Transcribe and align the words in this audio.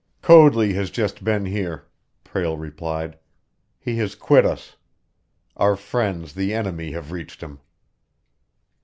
"Coadley 0.23 0.73
has 0.73 0.89
just 0.89 1.23
been 1.23 1.45
here," 1.45 1.87
Prale 2.23 2.57
replied. 2.57 3.19
"He 3.79 3.97
has 3.97 4.15
quit 4.15 4.47
us. 4.47 4.75
Our 5.55 5.75
friends 5.75 6.33
the 6.33 6.55
enemy 6.55 6.93
have 6.93 7.11
reached 7.11 7.41
him." 7.41 7.59